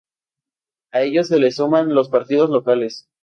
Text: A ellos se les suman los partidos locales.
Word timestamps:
A 0.93 1.01
ellos 1.03 1.27
se 1.27 1.37
les 1.37 1.57
suman 1.57 1.93
los 1.93 2.09
partidos 2.09 2.49
locales. 2.49 3.07